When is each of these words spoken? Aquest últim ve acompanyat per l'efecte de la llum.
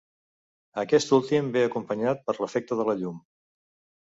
Aquest 0.83 1.13
últim 1.17 1.51
ve 1.57 1.63
acompanyat 1.67 2.25
per 2.31 2.35
l'efecte 2.39 2.79
de 2.81 2.89
la 2.91 2.97
llum. 3.05 3.23